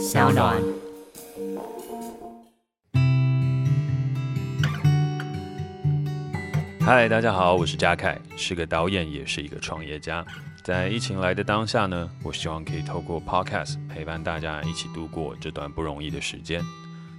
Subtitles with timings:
[0.00, 0.58] 小暖。
[6.80, 10.24] 嗨，大家好，我是嘉凯，是个导演，也是一个创业家。
[10.64, 16.64] 在疫情来的当下呢，我希望可以透过 Podcast 陪伴大家一起度过这段不容易的时间。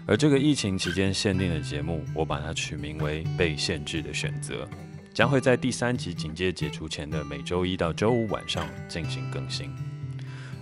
[0.07, 4.66] 而这个疫情期间限定的节目，我把它取名为《被限制的选择》，
[5.13, 9.71] 将会在第三级警戒解除前的每周一到周五晚上进行更新。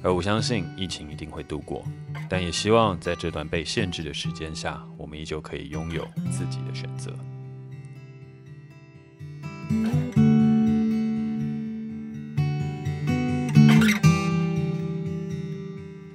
[0.02, 1.84] 而我相信疫情一定会度过，
[2.30, 7.14] 但也希望在这段被限制的时间下，我们依旧可以拥有自己的选择。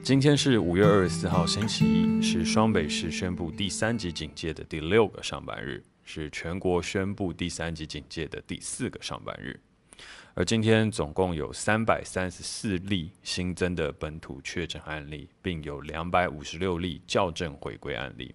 [0.02, 9.60] 今天是五月二十四号，星期一，是双北市宣布第三级警戒的第六个上班日，是全国宣布第三级警戒的第四个上班日。
[10.36, 18.34] 而今天总共有三百三十四例新增的本土确诊案例，并有两百五十六例校正回归案例，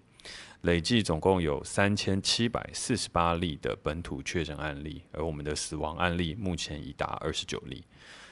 [0.62, 7.84] 累计总共有三千七百四十八例的本土确诊案例，而我们的死亡案例目前已达二十九例。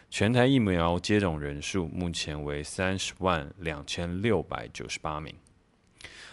[0.09, 5.35] 全台疫苗接种人数目前为三十万两千六百九十八名。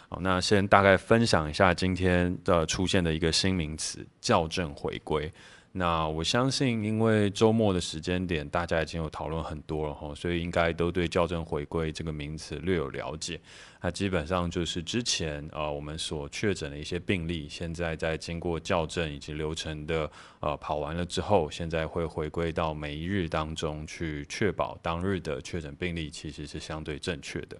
[0.07, 5.29] 好，那先大概分享一下今天的出现的一个新名词——校正回归。
[5.77, 13.37] 那我相信，因为周末的时间点，大家已经有讨论很多了哈，所以应该都对校正回归这个名词略有了解。
[13.81, 20.09] 那基本上就是之前呃我们所确诊的一些病例，现在在经过校正以及流程的
[20.39, 27.57] 呃跑完了之后，现在会回归到每一日当中去确保当日的确诊病例其实是相对正确的。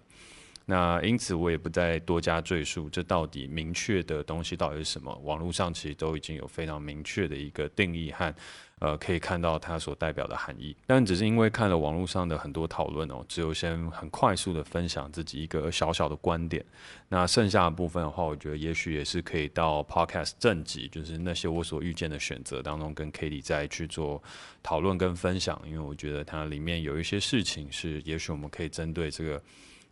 [0.68, 5.14] 那因此我也不再多加赘述，这到底明确的东西到底是什么？
[5.22, 8.34] 网络上其实都已经有非常明确的一个定义和，
[8.80, 10.76] 呃，可以看到它所代表的含义。
[10.84, 16.64] 但只是因为看了网络上的很多讨论哦，只有先很快速的分享自己一个小小的观点。
[17.08, 24.20] 那剩下的部分的话，我觉得也许也是可以到 Podcast 正集，就是那些我所遇见的选择当中，跟 Katie 再去做
[24.64, 25.62] 讨论跟分享。
[25.64, 29.40] 因为我觉得它里面有一些事情是，也许我们可以针对这个。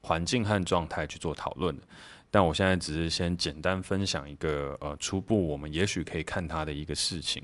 [0.04, 1.82] 环境和状态去做讨论的，
[2.31, 7.42] 但我现在只是先简单分享一个呃初步我们也许可以看它的一个事情，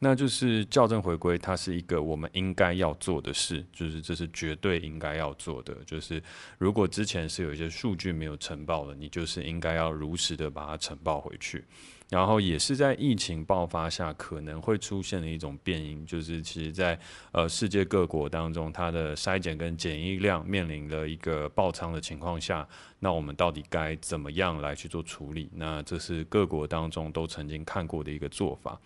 [0.00, 6.20] 那就是校正回归，它是一个我们应该要做的事，就是这是绝对应该要做的，就是
[6.58, 11.64] 如果之前是有一些数据没有呈报的，你就是应该要如实的把它呈报回去。
[12.10, 16.98] 然后也是在疫情爆发下可能会出现的一种变因，就是其实在
[17.30, 22.66] 呃世界各国当中，它的筛检跟检疫量面临了一个爆仓的情况下，
[22.98, 25.48] 那我们到底该怎么样来去做处理？
[25.54, 28.78] 那这是各国当中都曾经看过的一个做法。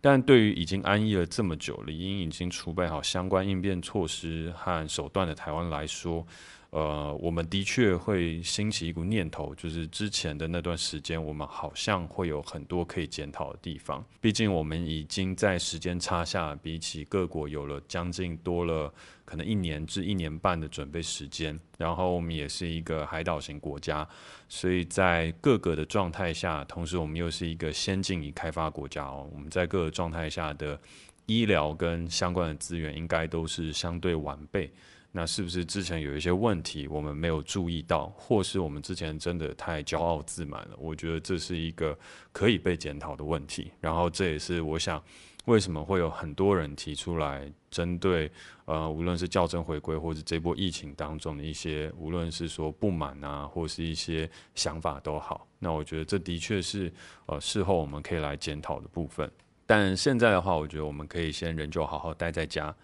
[0.00, 6.24] 但对于已经安逸了这么久了，因已经储备好相关应变措施和手段的台湾来说，
[6.70, 14.04] 呃，我们的确会兴起一股念头，就是之前的那段时间，我们好像会有很多可以检讨的地方。
[14.20, 18.92] 毕竟我们已经在时间差下，比起各国有了将近多了
[19.24, 21.58] 可能一年至一年半的准备时间。
[21.78, 24.06] 然后我们也是一个海岛型国家，
[24.46, 29.26] 所以在各个的状态下，同时我们又是一个先进与开发国家哦。
[29.32, 30.78] 我们在各个状态下的
[31.24, 34.70] 医疗跟相关的资源，应该都是相对完备。
[35.10, 40.76] 那是不是之前有一些问题我们没有注意到，或是我们之前真的太骄傲自满了？
[40.78, 41.98] 我觉得这是一个
[42.30, 43.72] 可以被检讨的问题。
[43.80, 45.02] 然后这也是我想
[45.46, 48.30] 为什么会有很多人提出来针对
[48.66, 55.48] 呃，无论是校正回归，或是这波疫情当中的一些，无论是说不满啊，或是一些想法都好。
[55.58, 56.92] 那我觉得这的确是
[57.26, 59.28] 呃事后我们可以来检讨的部分。
[59.64, 62.74] 但现在的话，我觉得我们可以先仍旧好好待在家。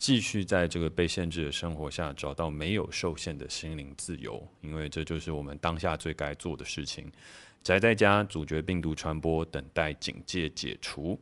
[0.00, 7.12] 继续在这个被限制的生活下找到没有受限的心灵自由，因为这就是我们当下最该做的事情。
[7.62, 11.20] 宅在家，阻绝病毒传播，等待警戒解除。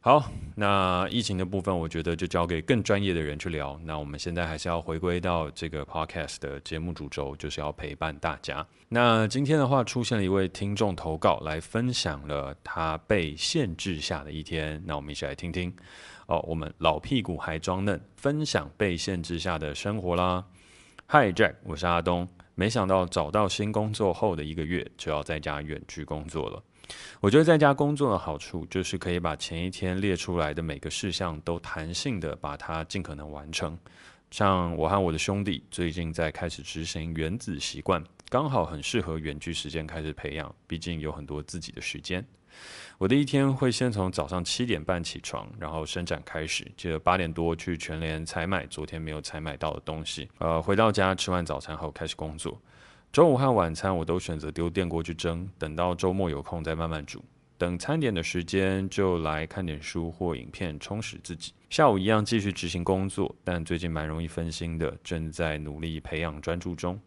[0.00, 3.80] 好，那疫情的部分，我觉得就交给更专业的人去聊。
[3.82, 8.64] 那我们现在还是要回归到这个 podcast 的节目主轴，就是要陪伴大家。
[8.90, 14.80] 那今天的话，出现了一位听众投稿，来分享了他被限制下的一天。
[14.86, 15.74] 那我们一起来听听。
[16.26, 20.44] 哦，我们老屁股还装嫩，分享被限制下的生活啦。
[21.08, 22.26] Hi Jack，我是阿东。
[22.54, 26.62] 没想到找到新工作后的一个月，就要在家远距工作了。
[27.20, 33.78] 我觉得在家工作的好处，就是可以把前一天列出来的每个事项都弹性的把它尽可能完成。
[34.30, 42.24] 像我和我的兄弟最近在开始执行原子习惯，刚好很适合远距时间开始培养，毕竟有很多自己的时间。
[42.98, 52.60] 我的一天会先从早上七点半起床，然后伸展开始，接着八点多去全联采买昨天没有采买到的东西，呃，回到家吃完早餐后开始工作。
[53.10, 57.22] 中午和晚餐我都选择丢电锅去蒸，等到周末有空再慢慢煮。
[57.56, 61.52] 等餐点的时间就来看点书或影片充实自己。
[61.70, 67.00] 下午一样继续执行工作，但最近蛮容易分心的，正在努力培养专注中。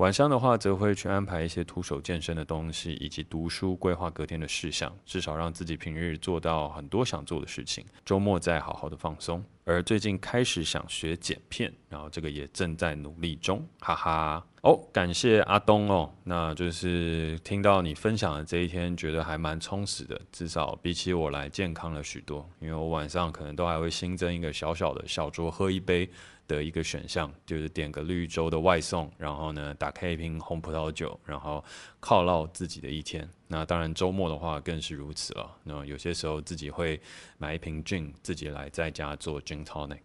[0.00, 7.84] 晚上的话，则会去安排一些徒手健身的东西，以及读书，规划隔天的事项，至少让自己平日做到很多想做的事情。
[8.02, 9.44] 周末再好好的放松。
[9.66, 14.42] 而最近开始想学剪片，然后这个也正在努力中，哈哈。
[14.62, 22.48] 哦，感谢阿东哦，那就是听到你分享的这一天，觉得还蛮充实的，至少比起我来健康了许多。
[22.58, 26.08] 因为我晚上可能都还会新增一个小小的小酌喝一杯。
[26.56, 31.64] 的一个选项就是点个绿洲的外送，然后呢，打开一瓶红葡萄酒，然后
[32.00, 33.28] 犒劳自己的一天。
[33.46, 35.56] 那当然周末的话更是如此了。
[35.62, 37.00] 那有些时候自己会
[37.38, 40.00] 买一瓶 gin，自己来在家做 gin tonic。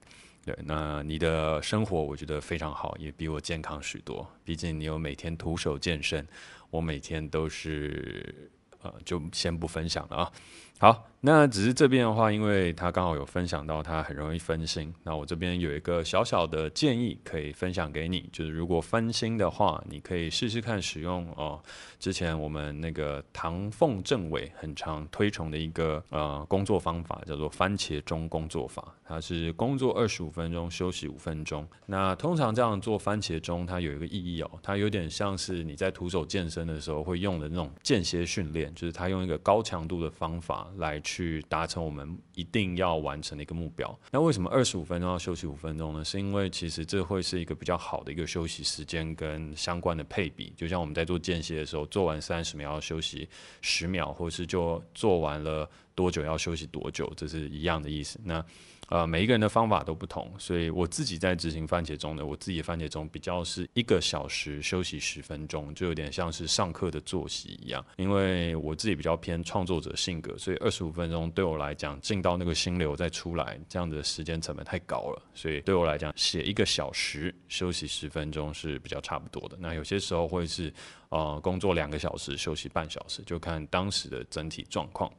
[0.46, 4.28] 对，那你的生活我觉得非常好，也比我健康许多。
[4.44, 6.28] 毕竟你有每天徒手健身，
[6.70, 8.52] 我每天都是
[8.84, 10.32] 呃，就先不分享了啊。
[10.78, 11.08] 好。
[11.26, 14.94] 那只是这边的话，因为他刚好有分享到他很容易分心。
[15.02, 21.60] 那我这边有一个小小的建议可以分享给你，就是如果分心的话，你可以试试看使用哦，
[21.98, 28.94] 之前我们那个唐凤政委很常推崇的一个呃工作方法，叫做番茄钟工作法。
[29.08, 31.68] 它是工作二十五分钟，休息五分钟。
[31.88, 41.02] 那通常这样做番茄钟，它有一个意义哦，它有点像是你在徒手健身的时候会用的那种间歇训练，就是它用一个高强度的方法来。
[41.16, 43.98] 去达成我们一定要完成的一个目标。
[44.12, 46.04] 那为什么二十五分钟要休息五分钟呢？
[46.04, 50.52] 是因为其实这会是一个比较好的一个休息时间跟相关的配比。
[50.58, 53.30] 就像我们在做间歇的时候，做完三十秒要休息
[53.62, 58.20] 十秒，或是就做完了多久要休息多久，这是一样的意思。
[58.24, 58.44] 那
[58.88, 67.84] 呃，每一个人的方法都不同，所以我自己在执行番茄钟的，我自己番茄钟比较是一个小时休息十分钟，就有点像是上课的作息一样。
[67.98, 75.22] 因为我自己比较偏创作者性格，所以二十五分钟对我来讲，进到那个心流再出来，这样的时间成本太高了。
[75.34, 79.58] 所以对我来讲，写一个小时休息十分钟是比较差不多的。
[79.60, 80.72] 那有些时候会是
[81.10, 85.12] 呃工作两个小时休息半小时，就看当时的整体状况。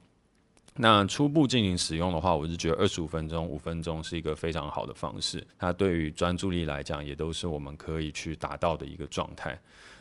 [0.78, 5.44] 那初步进行使用的话，我是觉得二十五分钟、五分钟是一个非常好的方式。
[5.58, 9.58] 它对于专注力来讲，也都是我们可以去达到的一个状态。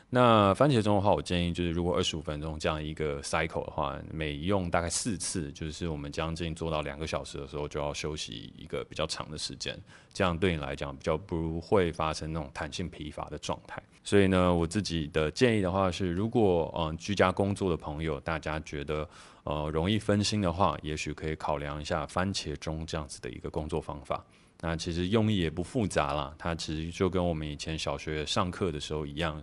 [0.09, 9.77] 那番茄钟的话，我建议就是，如果二十五分钟这样一个 cycle 的话，每用大概四次，就是我们将近做到两个小时的时候，就要休息一个比较长的时间。
[10.13, 13.81] 这样对你来讲，比较不会发生那种弹性疲乏的状态。
[14.05, 19.09] 所以呢，我自己的建议的话是，如果嗯、居家工作的朋友，大家觉得
[19.43, 24.23] 呃容易分心的话，也许可以考量一下番茄钟这样子的一个工作方法。
[24.67, 29.39] 那其实用意也不复杂啦，它其实就跟我们以前小学上课的时候一样，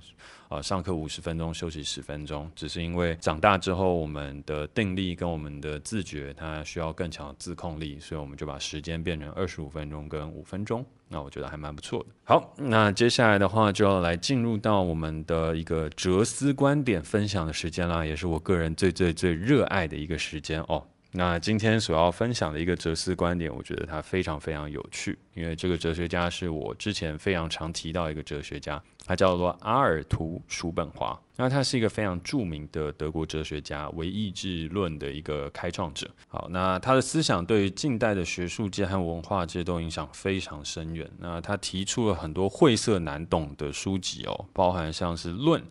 [0.49, 10.85] 呃，上课五十分钟，休息十分钟，只是因为长大之后，我们的定力跟我们的自觉，它需要更强的自控力，所以我们就把时间变成二十五分钟跟五分钟。
[11.07, 12.07] 那我觉得还蛮不错的。
[12.25, 20.85] 好，那接下来的话就要来进入到我们的一个哲思观点分享的时间啦，也是我个人最最最热爱的一个时间哦。
[21.15, 31.21] 那今天所要分享的一个哲思观点，我觉得它非常非常有趣，因为这个哲学家是我之前非常常提到一个哲学家，他叫做阿尔图·叔本华。
[31.37, 36.11] 那他是一个非常著名的德国哲学家，唯意志论的一个开创者。
[36.29, 41.07] 好，那他的思想对于近代的学术界和文化界都影响非常深远。
[41.19, 45.63] 那他提出了很多晦涩难懂的书籍哦，包含像是《论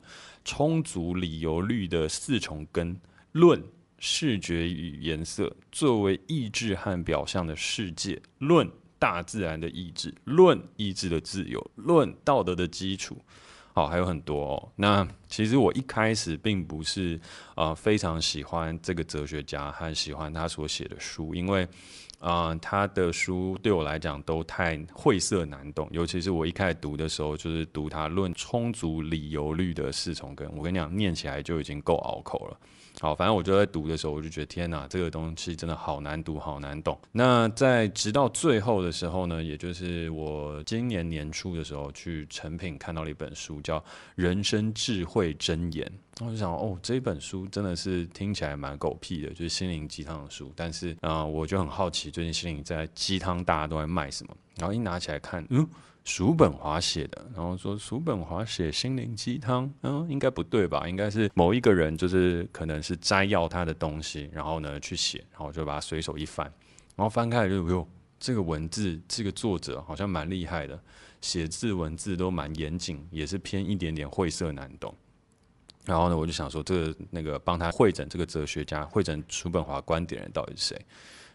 [0.46, 2.94] 充足理由律的四重根》
[3.32, 3.60] 《论》。
[4.04, 8.68] 视觉与颜色作为意志和表象的世界，论
[8.98, 13.16] 大自然的意志，论意志的自由，论道德的基础。
[13.74, 14.72] 好，还有很多哦。
[14.76, 17.18] 那其实我一开始并不是
[17.56, 21.68] 呃非常喜欢这个哲学家，和喜欢他所写的书，因为
[22.20, 32.60] 啊、他的书对我来讲都太晦涩难懂，尤其是我一开始读的时候，就是读他《论充足理由律的四重根》，我跟你讲，念起来就已经够拗口了。
[33.02, 36.96] 好，反正我就在读的时候，我就觉得天哪，这个东西真的好难读，好难懂。
[37.12, 43.80] 那在直到最后的时候呢，也就是我今年年初的时候，去诚品看到了一本书，叫
[44.14, 45.92] 《人生智慧箴言》。
[46.24, 50.54] 我就想，哦，这本书真的是听起来蛮狗屁的，就是心灵鸡汤的书。
[50.56, 54.38] 但是啊、我就很好奇，最近心灵在鸡汤大家都在卖什么？
[54.58, 55.68] 然后一拿起来看，嗯，
[56.04, 57.26] 叔本华写的。
[57.36, 60.88] 然后说叔本华写心灵鸡汤，嗯，应该不对吧？
[60.88, 66.46] 应该是某一个人，就是可能是摘要他的东西，然后呢去写，然后就把它随手一翻，
[66.96, 67.88] 然后翻开来就哟，
[68.20, 70.80] 这个文字，这个作者好像蛮厉害的，
[71.22, 74.96] 写字文字都蛮严谨，也是偏一点点晦涩难懂。
[75.84, 80.86] 然后呢，我就想说，这个那个帮他汇整这个哲学家、汇整叔本华观点人到底是谁？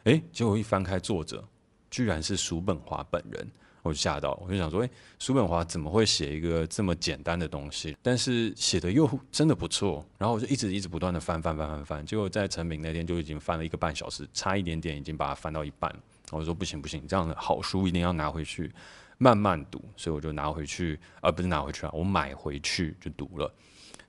[0.04, 1.42] 诶，结果一翻开作者，
[1.90, 3.50] 居然是叔本华本人，
[3.86, 7.96] 我就吓到，我就想说，哎，叔本华怎么会写一个这么简单的东西？
[8.02, 10.04] 但是写的又真的不错。
[10.18, 15.94] 然后我就一直一直不断的翻翻翻翻翻，结果在成品那天就已经翻了一个半小时，差一点点已经把它翻到一半。
[16.32, 18.72] 我就说不行不行，这样的好书一定要拿回去
[19.18, 23.52] 慢慢读，所以我就拿回去，而、不是拿回去啊，我买回去就读了。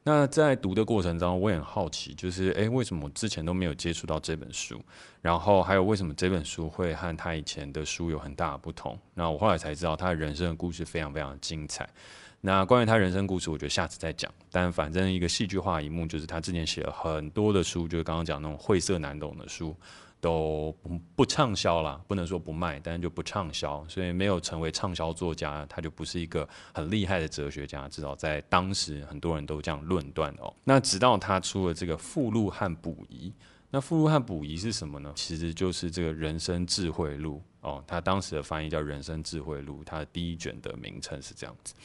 [0.08, 4.82] 那在读的过程中，我也很好奇，就是诶，为什么我之前都没有接触到这本书？
[5.22, 8.98] 然后还有为什么这本书会和他以前的书有很大的不同？
[9.16, 11.86] 那我后来才知道，他人生的故事非常非常精彩。
[12.42, 14.32] 那关于他人生故事，我觉得下次再讲。
[14.52, 19.76] 但反正一个戏剧化一幕，就是他之前写了很多的书，就是刚刚讲那种晦涩难懂的书。
[20.20, 27.88] 都不不畅销了，不能说不卖，但是就不畅销，所以没有成为畅销作家，他就不是一个很厉害的哲学家。
[27.88, 30.52] 至少在当时，很多人都这样论断哦。
[30.64, 33.32] 那直到他出了这个附录和补遗，
[33.70, 35.14] 那附录和补遗是什么呢？
[35.16, 37.84] 其实就是这个人生智慧录哦。
[37.86, 41.76] 他当时的翻译叫《人生智慧录》，他的第一卷的名称是这样子。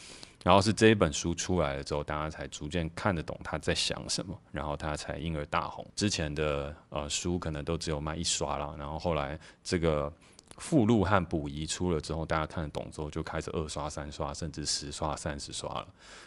[0.45, 5.87] 然后是这一本书出来了之后，大家才逐渐看得懂他在想什么，然后他才因而大红。
[5.95, 10.13] 之前的呃书可能都只有卖一刷了，然后后来这个
[10.59, 15.87] 附录和补遗出了之后，大家看得懂之后，就开始二刷、三刷，甚至十刷、三十刷了。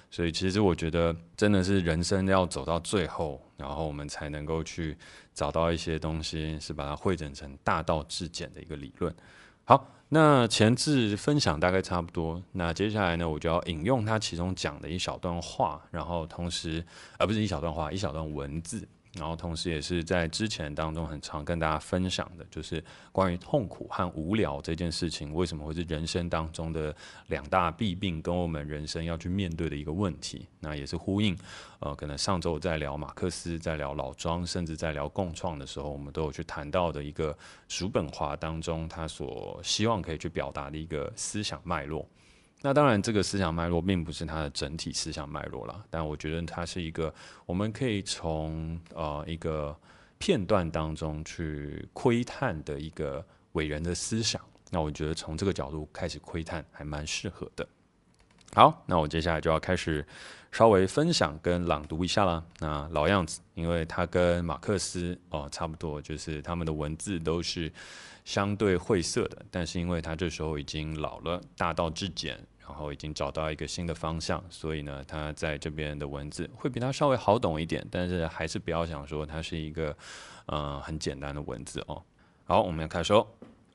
[0.10, 4.98] 所以其实我觉得，真的是人生要走到最后，然后我们才能够去
[5.34, 9.14] 找到一些东西，是把它汇整成大道至简的一个理论。
[9.66, 9.92] 好。
[10.18, 16.82] 那前置分享大概差不多，那接下来呢，我就要引用他其中讲的一小段话，然后同时，
[17.20, 18.88] 而不是一小段话，一小段文字。
[19.18, 26.96] 然后，同时也是在之前当中很常跟大家分享的，就是关于痛苦和无聊这件事情，为什么会是人生当中的
[27.28, 30.48] 两大弊病，跟我们人生要去面对的一个问题。
[30.60, 31.38] 那也是呼应，
[31.80, 42.06] 呃，可能上周在聊马克思，在聊老庄，甚至在聊共创的时候，我们都有去谈到的一个叔本华当中他所希望可以去表达的一个思想脉络。
[42.66, 47.14] 那当然，这个思想脉络并不是他的整体思想脉络了，但我觉得它是一个
[47.46, 49.78] 我们可以从呃一个
[50.18, 54.42] 片段当中去窥探的一个伟人的思想。
[54.72, 57.68] 那我觉得从这个角度开始窥探还蛮适合的。
[58.56, 60.04] 好，那我接下来就要开始
[60.52, 62.44] 稍微分享跟朗读一下了。
[62.58, 67.72] 那老样子，因为他跟马克思哦差不多，就是他们的文字都是
[68.24, 72.44] 相对晦涩的，但是因为他这时候已经老了，大道至简。
[72.68, 79.96] 然后已经找到一个新的方向，所以呢，他在这边的文字会比他稍微好懂一点，但是还是不要想说它是一个，
[80.48, 82.02] 呃，很简单的文字哦。
[82.44, 83.26] 好，我们要开始哦。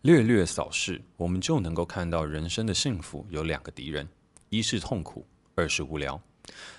[0.02, 4.08] 略略扫视，我们就能够看到人生的幸福有两个敌人，
[4.48, 6.20] 一是痛苦，二是无聊。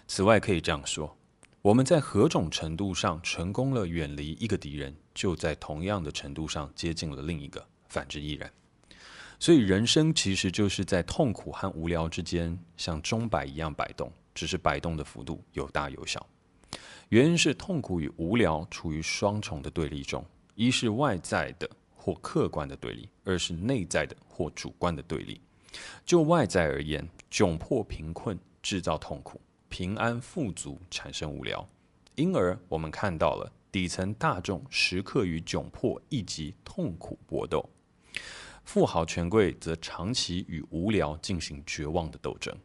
[0.08, 1.15] 此外，可以这样说，
[1.62, 8.51] 我们在何种程度上成功了远离一个敌人，就在同样的程度上接近了另一个，反之亦然。
[9.42, 16.24] 所以人生其实就是在痛苦和无聊之间，像钟摆一样摆动，只是摆动的幅度有大有小。
[17.10, 25.42] 原因是痛苦与无聊处于双重的对立中，一是外在的或客观的对立，二是内在的或主观的对立。
[26.06, 31.68] 就外在而言，窘迫贫困制造痛苦，平安富足产生无聊。
[32.14, 37.68] 因而我们看到了底层大众时刻与窘迫以及痛苦搏斗。
[38.74, 42.56] 富豪权贵则长期与无聊进行绝望的斗争，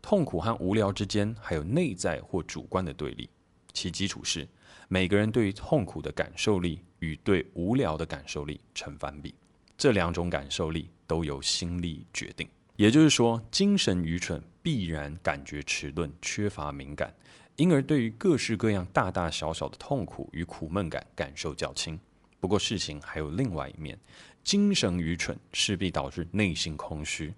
[0.00, 3.28] 痛苦和无聊之间还有内在或主观的对立，
[3.72, 4.46] 其基础是
[4.86, 9.34] 每个人对于痛苦的感受力与对无聊的感受力成反比，
[9.76, 12.48] 这两种感受力都由心力决定。
[12.76, 17.12] 也就是说，精神愚蠢必然感觉迟钝，缺乏敏感，
[17.56, 21.98] 因而对于各式各样大大小小的痛苦与苦闷感感受较轻。
[22.38, 23.98] 不过，事情还有另外一面。
[24.42, 27.32] 精神愚蠢势必导致内心空虚，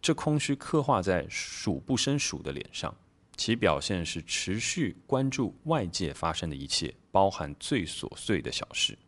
[0.00, 2.94] 这空虚刻画在数不胜数的脸上，
[3.36, 8.98] 其表现是持续关注外界发生的一切，包含最琐碎的小事。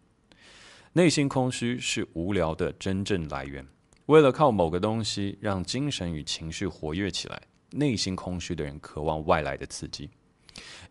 [0.92, 3.66] 内心空虚是无聊的真正来源。
[4.06, 10.08] 为了靠某个东西让精神与情绪活跃起来，内心空虚的人渴望外来的刺激。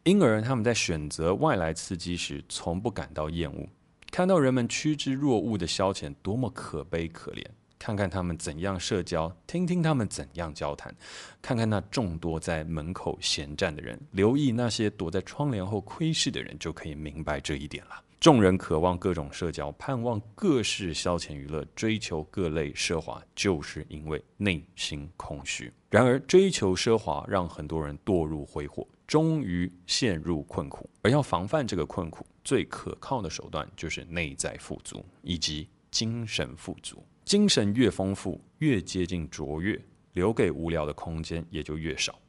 [0.03, 3.69] 因而他们在选择外来刺激时，从不感到厌恶。
[4.13, 7.43] 看到人们趋之若鹜的消遣，多么可悲可怜！
[7.79, 10.95] 看看他们怎样社交，听听他们怎样交谈，
[11.41, 18.03] 看看那众多在门口闲站的人，留意那些躲在窗帘后窥视的人，就可以明白这一点了。
[18.19, 25.73] 众人渴望各种社交，盼望各式消遣娱乐，追求各类奢华，就是因为内心空虚。
[25.89, 30.89] 然而，追求奢华让很多人堕入挥霍，终于陷入困苦。
[31.03, 37.05] 而要防范这个困苦，最可靠的手段就是内在富足以及精神富足。
[37.23, 39.79] 精神越丰富，越接近卓越，
[40.13, 42.19] 留给无聊的空间也就越少。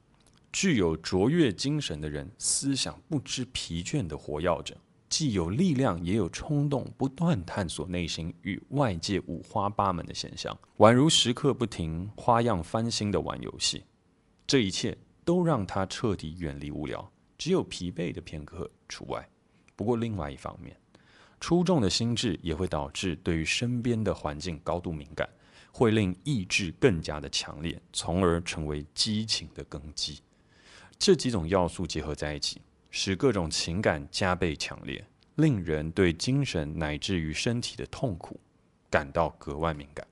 [0.53, 4.76] 具有卓越精神的人，思想不知疲倦地活跃着。
[5.09, 13.85] 既有力量，也有冲动，不断探索内心与外界五花八门的现象，宛如时刻不停、花样翻新的玩游戏。
[14.47, 19.28] 这一切都让他彻底远离无聊，只有疲惫的片刻除外。
[19.75, 20.76] 不过，另外一方面，
[21.40, 25.28] 出众的心智也会导致对于身边的环境高度敏感，
[25.73, 30.21] 会令意志更加的强烈，从而成为激情的根基。
[30.99, 32.61] 这几种要素结合在一起。
[32.97, 35.04] 使各种情感加倍强烈，
[35.35, 38.38] 令人对精神乃至于身体的痛苦
[38.88, 40.07] 感到格外敏感，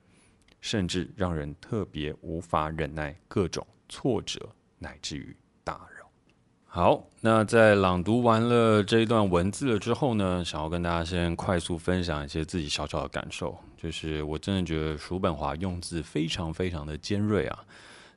[0.59, 4.53] 甚至让人特别无法忍耐各种挫折
[4.83, 6.03] 乃至于打扰。
[6.65, 17.63] 好，那在朗读完了这一段文字了之后呢，想要跟大家先快速分享一些自己小小的感受，就是我真的觉得叔本华用字非常非常的尖锐啊。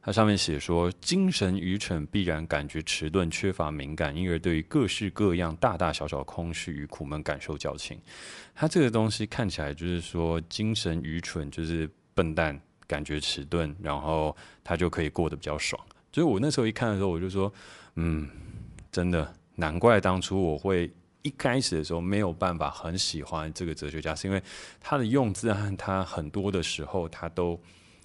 [0.02, 8.00] 它上面写说，精神愚蠢必然感觉迟钝，缺乏敏感，因而对于各式各样大大小小的空虚与苦闷感受较轻。
[8.54, 15.78] 它这个东西看起来就是说，精神愚蠢就是笨蛋，感觉迟钝，然后他就可以过得比较爽。
[16.16, 17.52] 所以我那时候一看的时候，我就说，
[17.96, 18.26] 嗯，
[18.90, 24.42] 真的难怪当初我会一开始的时候没有办法很喜欢这个哲学家，是因为
[24.80, 27.60] 他的用字和他很多的时候他都。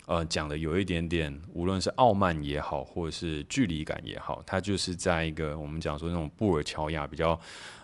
[0.07, 7.39] 呃，讲的有一点点，无论是傲慢也好，或者是距离感也好，他就是在一个我们讲说那种布尔乔亚比较，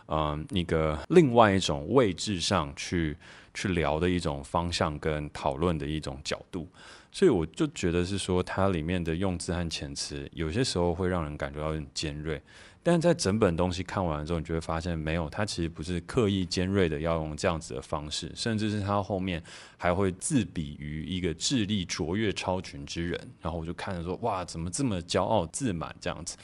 [0.07, 3.15] 嗯、呃，一个另外一种位置上去
[3.53, 6.67] 去聊的一种方向跟讨论的一种角度，
[7.11, 12.41] 所以我就觉得是说，它里面的用字和遣词，有些时候会让人感觉到很尖锐。
[12.83, 19.43] 但在整本东西看完了之后，你就会发现，没有，它其实不是刻意尖锐的要用这样子的方式，甚至是它后面
[19.75, 26.37] 还会自比于一个智力卓越超群之人，然后我就看着说，哇，怎么这么骄傲自满这样子？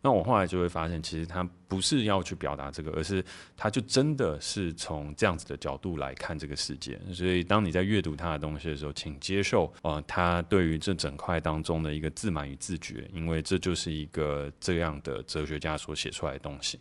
[0.00, 3.24] 那我后来就会发现，其实他不是要去表达这个，而是
[3.56, 6.98] 他就真的是从这样子的角度来看这个世界。
[7.12, 16.78] 所以，当你在阅读他的东西的时候，请接受，呃，他对于这整块当中的一个自满与自觉，因为这就是一个这样的哲学家所写出来的东西。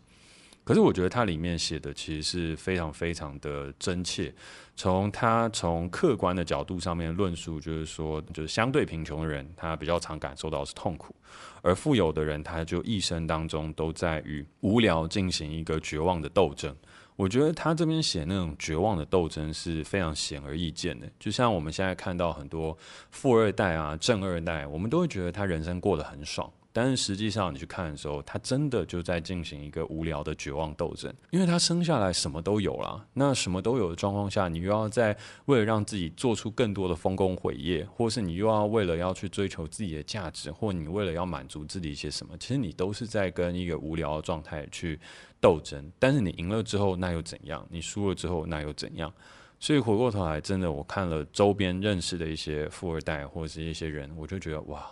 [0.67, 4.33] 可是我觉得他里面写的其实是非常非常的真切。
[4.75, 11.15] 从他从客观的角度上面论述，就是说，就是相对贫穷的人，他比较常感受到是痛苦；
[11.61, 16.75] 而富有的人，他就一生当中都在与无聊进行一个绝望的斗争。
[17.15, 21.09] 我觉得他这边写那种绝望的斗争是非常显而易见的。
[21.17, 22.77] 就像我们现在看到很多
[23.09, 26.51] 富二代啊、正二代，我们都会觉得他人生过得很爽。
[26.77, 33.03] 但是实际上，你去看的时候，他真的就在进行一个无聊的绝望斗争，因为他生下来什么都有了。
[33.13, 44.99] 那什么都有的状况下，你又要在为了让自己做出更多的丰功伟业，或是你又要为了要去追求自己的价值，或你为了要满足自己一些什么，其实你都是在跟一个无聊的状态去
[45.41, 45.91] 斗争。
[45.97, 47.65] 但是你赢了之后，那又怎样？
[47.71, 49.11] 你输了之后，那又怎样？
[49.59, 54.85] 所以回过头来，真的，我看了周边认识的一些富二代或者是一些人，我就觉得哇。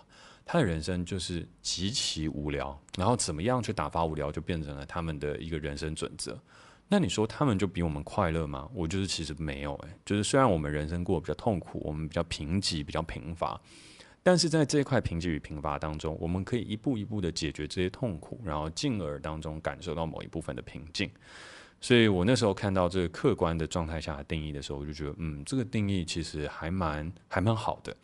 [0.45, 6.39] 他的人生就是极其无聊，然后怎么样去打发无聊，就变成了他们的一个人生准则。
[6.87, 8.69] 那你说他们就比我们快乐吗？
[8.71, 13.59] 我就是其实没有诶，就是虽然我们人生过得比较痛苦，我们比较贫瘠、比较贫乏，
[14.21, 21.09] 但是在这一块贫瘠与贫乏当中，我们可以一步一步的解决这些痛苦，然后进而当中感受到某一部分的平静。
[21.81, 27.95] 所以我那时候看到这个客观的状态下的定义的时候，我就觉得，嗯，这个定义其实还蛮还蛮好的。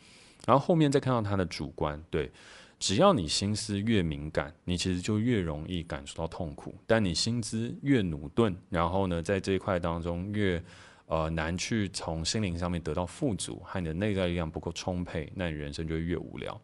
[0.46, 2.30] 然后后面再看到他的主观，对，
[2.78, 6.74] 只要你心思越敏感，你其实就越容易感受到痛苦。
[6.86, 10.62] 但你心思越努钝，然后呢，在这一块当中越
[11.06, 16.60] 呃难去从心灵上面得到富足，和你的内在力量不够充沛，那你人生就会越无聊。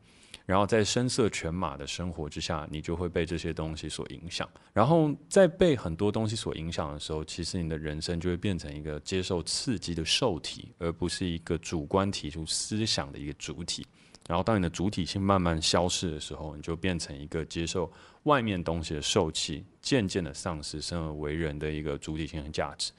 [0.49, 4.49] 然后在声色犬马的生活之下，你就会被这些东西所影响。
[4.73, 13.87] 然后在被很多东西所影响的时候，其实你的人生就会变成一个接受刺激的受体，而不是一个主观提出思想的一个主体。
[14.27, 22.91] 然后当你的主体性慢慢消失的时候，你就变成一个接受外面东西的受器，渐渐的丧失生而为人的一个主体性和价值。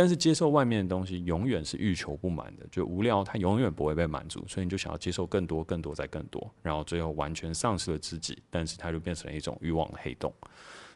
[0.00, 10.32] 但是接受外面的东西永远是欲求不满的，就无聊，它永远不会被满足，所以你就想要接受更多、更多再更多，然后最后完全丧失了自己，但是它就变成了一种欲望的黑洞。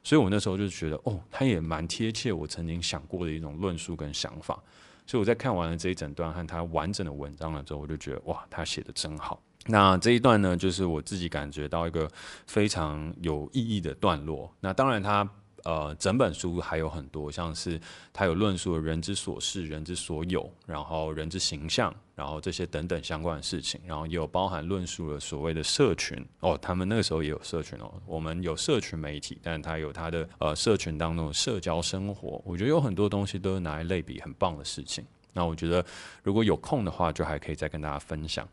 [0.03, 4.59] 所以我那时候就觉得，哦，它也蛮贴切我曾经想过的一种论述跟想法。
[5.07, 9.39] 所以我在看完了这一整段和他完整的文章了之后，我就觉得，哇，他写的真好。
[9.67, 12.11] 那这一段呢，就是我自己感觉到一个
[12.47, 14.51] 非常有意义的段落。
[14.61, 15.29] 那当然他。
[15.65, 17.81] 呃，整本书还有很多，像是
[18.13, 35.03] 他有论述人之所是、人之所有，然后人之形象，然后这些等等相关的事情，然后也有包含论述了所谓的社群哦，他们那个时候也有社群哦，我们有社群媒体，但他有他的呃社群当中的社交生活，我觉得有很多东西都是拿来类比很棒的事情。
[35.33, 35.85] 那我觉得
[36.23, 38.47] 如果有空的话，就还可以再跟大家分享。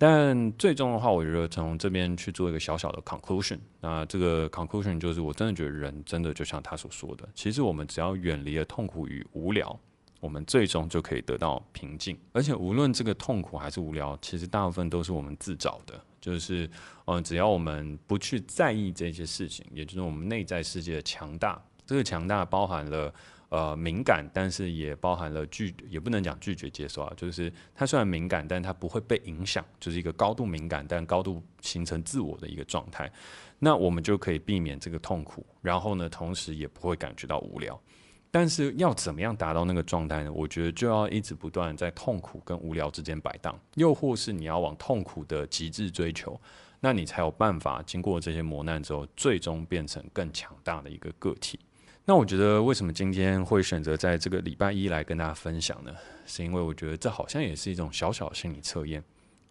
[0.00, 3.58] 但最终的话，我觉得从这边去做一个小小的 conclusion。
[3.82, 9.78] 那这个 conclusion 就是，我真的觉得人真的就像他所说的，其实我们只要远离了痛苦与无聊，
[10.18, 12.18] 我们最终就可以得到平静。
[12.32, 16.00] 而且无论这个痛苦还是无聊，其实大部分都是我们自找的。
[16.18, 16.70] 就是，
[17.04, 23.12] 嗯，只要我们不去在意这些事情，也就是我们内在世界的强大，这个强大包含了。
[23.50, 27.12] 呃，敏感，但是也包含了拒，也不能讲拒绝接受啊。
[27.16, 33.10] 就是它虽然敏感，但它不会被影响，就是一个高度敏感但高度形成自我的一个状态。
[33.58, 37.78] 那我们就可以避免这个痛苦，然后呢，同时也不会感觉到无聊。
[38.30, 40.32] 但是要怎么样达到那个状态呢？
[40.32, 46.40] 我觉得就要一直不断在痛苦跟无聊之间摆荡，又或是你要往痛苦的极致追求，
[46.78, 51.58] 那你才有办法经过这些磨难之后，最终变成更强大的一个个体。
[52.10, 55.94] 那我觉得，为什么今天会选择在这个礼拜一来跟大家分享呢？
[56.26, 59.00] 是因为我觉得这好像也是一种小小的心理测验，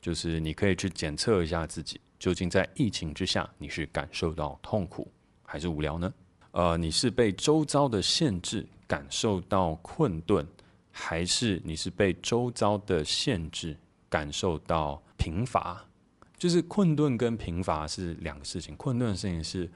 [0.02, 5.10] 就是你可以去检测一下自己，究竟在疫情之下，你是感受到痛苦
[5.46, 6.14] 还是无聊呢？
[6.52, 10.46] 呃，你是被周遭的限制感受到困顿，
[10.92, 13.74] 还是你是被周遭的限制
[14.10, 15.82] 感受到贫乏？
[16.38, 19.72] 就是困顿跟贫乏是两个事情，困顿的事情是。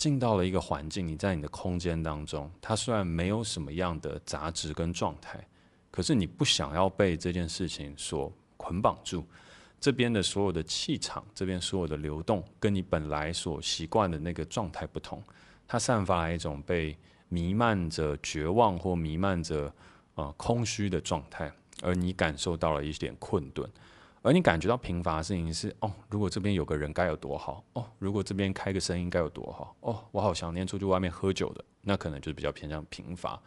[0.00, 5.38] 进到了一个环境，你在你的空间当中，它虽然没有什么样的杂质跟状态，
[5.90, 9.22] 可是你不想要被这件事情所捆绑住。
[9.78, 15.22] 这边的所有的气场，这边所有的流动，跟你本来所习惯的那个状态不同，
[15.68, 16.96] 它散发来一种被
[17.28, 19.70] 弥漫着绝望或弥漫着
[20.14, 23.70] 呃空虚的状态，而你感受到了一点困顿。
[24.22, 33.40] 而你感觉到贫乏的事情是哦，如果这边有个人该有多好哦，如果这边开个声音该有多好哦，我好想念出去外面喝酒的，那可能就是比较偏向贫乏。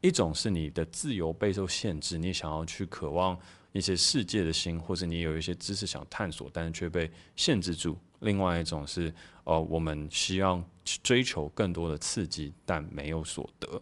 [0.00, 3.38] 一种是你的自由备受限制，你想要去渴望
[3.72, 7.98] 一些世界的心，或者你有一些知识想探索，但是却被限制住。
[8.20, 9.12] 另外一种是
[9.44, 13.80] 哦，我们希望去追求更多的刺激，但没有所得。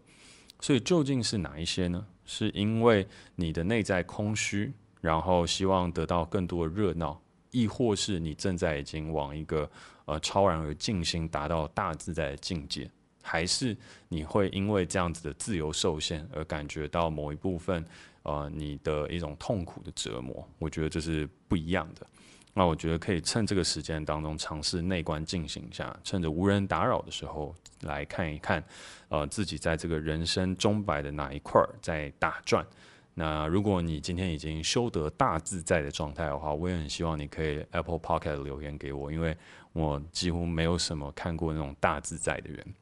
[0.61, 2.07] 所以究竟是哪一些呢？
[2.25, 4.73] 是因为你的内在空虚？
[5.07, 7.16] 然后希望得到更多的热闹，
[7.53, 9.71] 亦或是你正在已经往一个
[10.05, 12.90] 呃超然而静心，达到大自在的境界，
[13.23, 13.77] 还是
[14.09, 17.85] 你会因为这样子的自由受限而感觉到某一部分
[18.25, 20.45] 呃你的一种痛苦的折磨？
[20.59, 22.05] 我觉得这是不一样的。
[22.53, 28.61] 那我觉得可以趁这个时间当中尝试内观进行一下，趁着无人打扰的时候来看一看，
[29.09, 32.66] 呃自己在这个人生钟摆的哪一块在打转。
[33.19, 39.35] 那如果你今天已经修得大自在的状态的话，我也很希望你可以 Apple Pocket 留言给我，因为
[39.73, 42.75] 我几乎没有什么看过那种大自在的人。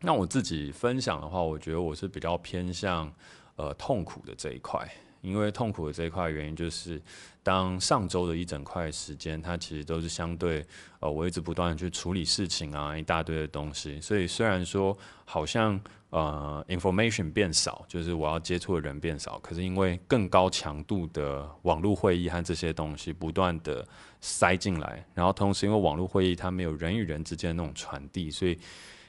[0.00, 3.12] 那我自己分享的话，我觉得我是比较偏向
[3.54, 4.84] 呃痛苦的这一块。
[5.20, 7.00] 因为痛苦的这一块原因，就是
[7.42, 10.64] 当上周的一整块时间，它其实都是相对
[10.98, 14.00] 呃，我一直不断的去处理事情啊，一大堆的东西。
[14.00, 15.80] 所以虽然说好像
[16.10, 23.86] 呃 information 变少，就是我要接触的人变少，可是因为更高强度的网络会议和这些东西不断的
[24.20, 28.58] 塞进来，然后同时因为网络会议它没有人与人之间那种传递，所以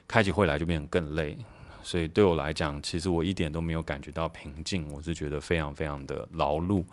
[0.06, 1.36] 开起会来就变得更累。
[1.82, 6.84] 所以对我来讲，其实我一点都没有感觉到平静，我是觉得非常非常的劳碌。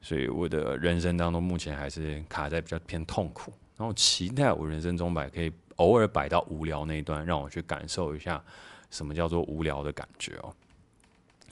[0.00, 3.52] 所以我的人生当中，目前还是卡在比较偏痛苦。
[3.76, 8.42] 然后期待我人生中摆可以偶尔摆到无聊那一段，让我去感受一下
[8.90, 10.52] 什么叫做无聊的感觉哦。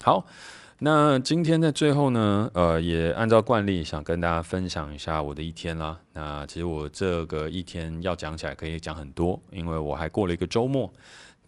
[0.02, 0.26] 好，
[0.78, 5.98] 那今天在最后呢，呃，也按照惯例想跟大家分享一下我的一天啦。
[6.12, 10.92] 那其实我这个一天要讲起来可以讲很多，因为我还过了一个周末。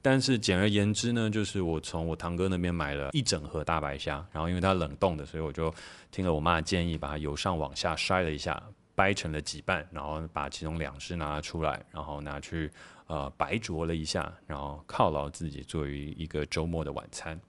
[0.04, 5.72] 但是简而言之呢，就是我从我堂哥那边买了一整盒大白虾，然后因为它冷冻的，所以我就
[6.10, 8.60] 听了我妈的建议，把它由上往下筛了一下，
[8.96, 12.68] 掰成了几半，然后把其中两只拿出来，然后拿去
[13.06, 17.40] 呃白灼了一下，然后犒劳自己作为一个周末的晚餐。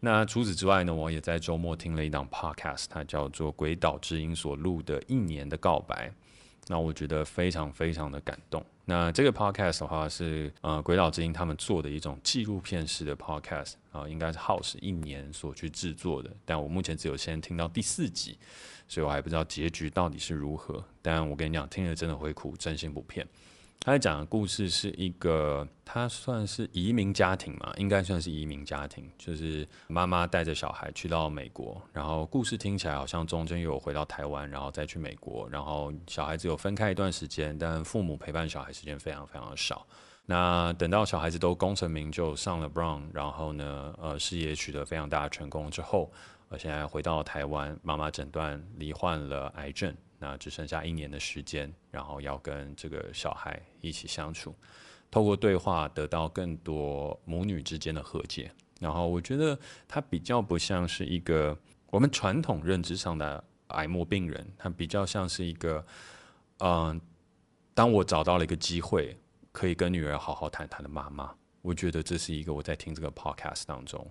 [0.00, 6.10] 那除此之外呢，我也在周末听了一档 podcast，它叫做《鬼岛之音》所录的一年的告白。
[6.68, 8.64] 那我觉得非常非常的感动。
[8.84, 16.30] 那这个 podcast 的话是呃鬼岛之音他们做的一种纪录片式的 podcast 啊、应该是耗时一年所去制作的。
[16.44, 18.38] 但我目前只有先听到第四集，
[18.86, 20.84] 所以我还不知道结局到底是如何。
[21.02, 23.26] 但我跟你讲，听了真的会哭，真心不骗。
[23.86, 39.86] 他在讲的故事是一个，他算是移民家庭嘛，应该算是移民家庭，就是妈妈带着小孩去到美国，然后故事听起来好像中间有回到台湾，然后再去美国，然后小孩子有分开一段时间，但父母陪伴小孩时间非常非常的少。
[40.24, 46.10] 那等到小孩子都功成名就，上了 Brown，然后呢，呃，事业取得非常大的成功之后，
[46.48, 49.96] 呃，现在回到台湾，妈妈诊断罹患了癌症。
[50.18, 54.54] 那只剩下一年的时间，然后要跟这个小孩一起相处，
[55.10, 58.50] 透过对话得到更多母女之间的和解。
[58.80, 61.56] 然后我觉得他比较不像是一个
[61.90, 65.84] 我们传统认知上的癌末病人，他比较像是一个，
[66.60, 66.98] 嗯、
[67.74, 69.14] 当我找到了一个机会
[69.52, 71.34] 可以跟女儿好好谈谈的妈妈。
[71.60, 74.10] 我觉得这是一个我在听这个 podcast 当中，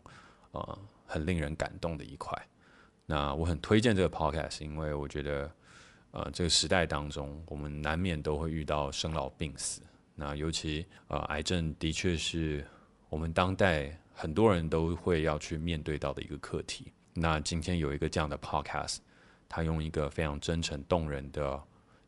[0.51, 2.39] 呃，很令人感动的一块。
[3.07, 5.51] 那我很推荐这个 podcast，因为我觉得。
[6.15, 9.81] 呃，这个时代当中，我们难免都会遇到生老病死。
[10.15, 12.65] 那尤其呃，癌症的确是
[13.09, 16.89] 我们当代很多人都会要去面对到的一个课题。
[17.13, 18.99] 那今天有一个这样的 podcast，
[19.49, 21.61] 他用一个非常真诚动人的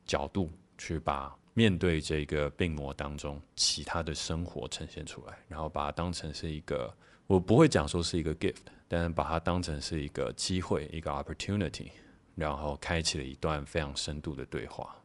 [0.06, 6.90] 角度，去把面对这个病魔当中其他的生活呈现出来，然后把它当成是一个，
[7.26, 11.90] 我不会讲说是一个 gift，但把它当成是一个机会，一个 opportunity。
[12.38, 14.96] 然后开启了一段非常深度的对话，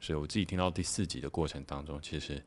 [0.00, 2.40] 所以我自己听到第四集的过程当中，其实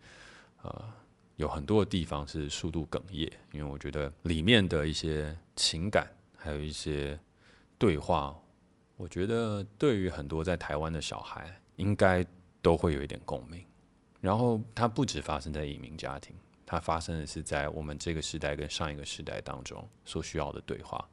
[0.62, 0.94] 呃
[1.36, 7.20] 有很多的地方是速度哽咽，因为我觉得里面的一些情感，还有一些
[7.78, 8.34] 对话，
[8.96, 12.26] 我觉得对于很多在台湾的小孩，应该
[12.62, 13.62] 都会有一点共鸣。
[14.22, 16.34] 然后它不止发生在移民家庭，
[16.66, 21.06] 它发生的是在我们这个时代跟上一个时代当中所需要的对话。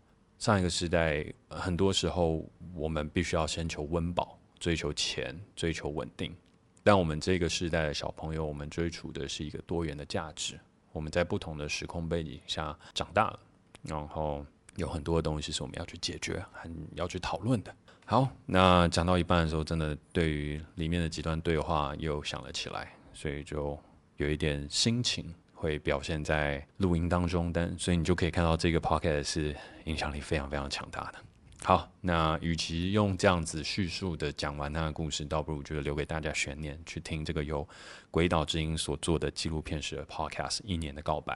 [0.42, 6.34] 上一个时代，很多时候我们必须要先求温饱，追求钱，追求稳定。
[6.82, 10.58] 但我们这个时代的小朋友，我们追逐的是一个多元的价值。
[10.90, 13.38] 我们在不同的时空背景下长大了，
[13.82, 17.72] 然后有很多的东西是我们要去解决，很要去讨论的。
[18.04, 23.78] 好，那讲到一半的时候，真的对于里面的几段对话又想了起来，所以就
[24.16, 25.32] 有一点心情。
[25.54, 31.18] 会表现在录音当中，但所以你就可以看到这个 podcast 是影响力非常非常强大的。
[31.64, 37.66] 好，那与其用这样子叙述的讲完他的故事，倒不如觉得留给大家悬念，去听这个由
[38.10, 41.32] 鬼岛之音所做的纪录片式的 podcast《一年的告白》。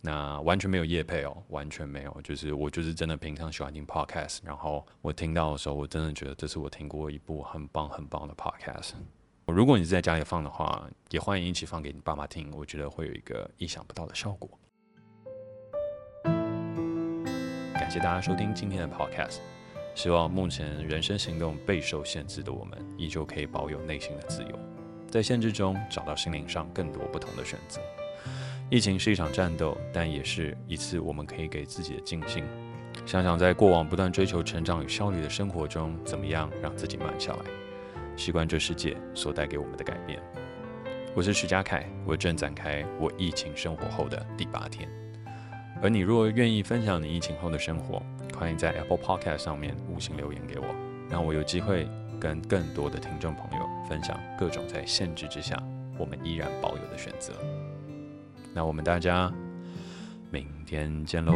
[0.00, 8.92] 那完全没有夜配哦，完全没有，就是我就是真的平常喜欢听 podcast，然后我听到的时候，我真的觉得这是我听过一部很棒很棒的 podcast。
[9.46, 14.48] 如果你是在家里放的话，也欢迎一起放给你爸妈听，我觉得会有一个意想不到的效果。
[17.96, 19.38] 谢谢大家收听今天的 Podcast，
[19.94, 24.58] 希望目前人生行动备受限制的我们，依旧可以保有内心的自由，
[25.08, 27.80] 在限制中找到心灵上更多不同的选择。
[28.68, 32.44] 疫情是一场战斗，但也是一次我们可以给自己的静心。
[33.06, 37.44] 想想在过往不断追求成长与效率的生活中，怎么样让自己慢下来？
[38.14, 40.20] 习惯这世界所带给我们的改变。
[41.14, 44.86] 我是徐佳凯，我正展开我疫情生活后的第八天。
[45.82, 48.02] 而你若愿意分享你疫情后的生活，
[48.36, 50.64] 欢迎在 Apple Podcast 上面五星留言给我，
[51.10, 55.62] 让我有机会跟更多的听众朋友分享各种在限制之下
[55.98, 57.32] 我们依然保有的选择。
[58.54, 59.32] 那我们大家
[60.30, 61.32] 明天见喽。